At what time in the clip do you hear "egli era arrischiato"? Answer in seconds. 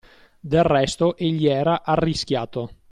1.15-2.71